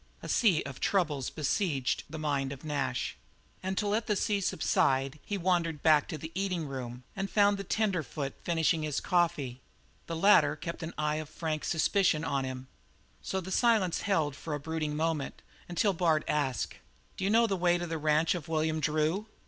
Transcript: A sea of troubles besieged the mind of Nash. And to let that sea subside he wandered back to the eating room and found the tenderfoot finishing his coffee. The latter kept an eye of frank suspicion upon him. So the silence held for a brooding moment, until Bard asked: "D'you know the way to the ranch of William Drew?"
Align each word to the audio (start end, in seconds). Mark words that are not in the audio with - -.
A 0.23 0.27
sea 0.27 0.63
of 0.63 0.79
troubles 0.79 1.29
besieged 1.29 2.05
the 2.09 2.17
mind 2.17 2.51
of 2.51 2.65
Nash. 2.65 3.15
And 3.61 3.77
to 3.77 3.87
let 3.87 4.07
that 4.07 4.15
sea 4.15 4.41
subside 4.41 5.19
he 5.23 5.37
wandered 5.37 5.83
back 5.83 6.07
to 6.07 6.17
the 6.17 6.31
eating 6.33 6.67
room 6.67 7.03
and 7.15 7.29
found 7.29 7.59
the 7.59 7.63
tenderfoot 7.63 8.33
finishing 8.43 8.81
his 8.81 8.99
coffee. 8.99 9.61
The 10.07 10.15
latter 10.15 10.55
kept 10.55 10.81
an 10.81 10.95
eye 10.97 11.17
of 11.17 11.29
frank 11.29 11.63
suspicion 11.65 12.23
upon 12.23 12.45
him. 12.45 12.67
So 13.21 13.39
the 13.41 13.51
silence 13.51 14.01
held 14.01 14.35
for 14.35 14.55
a 14.55 14.59
brooding 14.59 14.95
moment, 14.95 15.43
until 15.69 15.93
Bard 15.93 16.23
asked: 16.27 16.77
"D'you 17.15 17.29
know 17.29 17.45
the 17.45 17.55
way 17.55 17.77
to 17.77 17.85
the 17.85 17.99
ranch 17.99 18.33
of 18.33 18.47
William 18.47 18.79
Drew?" 18.79 19.27